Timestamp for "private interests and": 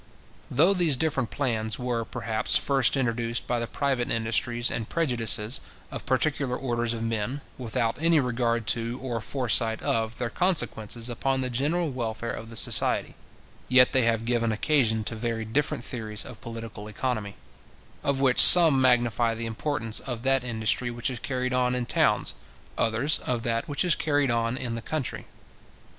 3.67-4.89